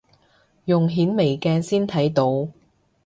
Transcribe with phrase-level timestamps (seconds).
[0.65, 2.49] 用顯微鏡先睇到